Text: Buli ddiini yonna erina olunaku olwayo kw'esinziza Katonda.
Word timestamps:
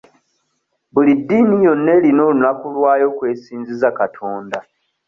Buli 0.93 1.13
ddiini 1.19 1.55
yonna 1.65 1.89
erina 1.97 2.21
olunaku 2.29 2.63
olwayo 2.71 3.07
kw'esinziza 3.17 3.89
Katonda. 3.99 4.57